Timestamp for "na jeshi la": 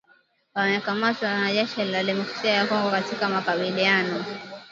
1.39-2.03